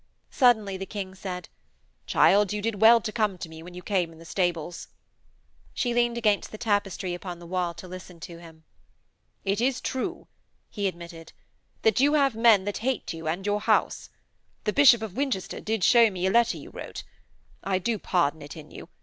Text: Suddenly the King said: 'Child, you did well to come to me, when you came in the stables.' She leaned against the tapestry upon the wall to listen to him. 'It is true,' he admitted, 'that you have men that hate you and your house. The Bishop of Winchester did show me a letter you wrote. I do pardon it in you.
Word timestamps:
Suddenly 0.31 0.77
the 0.77 0.87
King 0.87 1.13
said: 1.13 1.47
'Child, 2.07 2.51
you 2.53 2.59
did 2.59 2.81
well 2.81 2.99
to 3.01 3.11
come 3.11 3.37
to 3.37 3.47
me, 3.47 3.61
when 3.61 3.75
you 3.75 3.83
came 3.83 4.11
in 4.11 4.17
the 4.17 4.25
stables.' 4.25 4.87
She 5.75 5.93
leaned 5.93 6.17
against 6.17 6.51
the 6.51 6.57
tapestry 6.57 7.13
upon 7.13 7.37
the 7.37 7.45
wall 7.45 7.75
to 7.75 7.87
listen 7.87 8.19
to 8.21 8.39
him. 8.39 8.63
'It 9.45 9.61
is 9.61 9.79
true,' 9.79 10.27
he 10.71 10.87
admitted, 10.87 11.33
'that 11.83 11.99
you 11.99 12.13
have 12.15 12.33
men 12.35 12.65
that 12.65 12.79
hate 12.79 13.13
you 13.13 13.27
and 13.27 13.45
your 13.45 13.61
house. 13.61 14.09
The 14.63 14.73
Bishop 14.73 15.03
of 15.03 15.15
Winchester 15.15 15.59
did 15.61 15.83
show 15.83 16.09
me 16.09 16.25
a 16.25 16.31
letter 16.31 16.57
you 16.57 16.71
wrote. 16.71 17.03
I 17.63 17.77
do 17.77 17.99
pardon 17.99 18.41
it 18.41 18.57
in 18.57 18.71
you. 18.71 18.89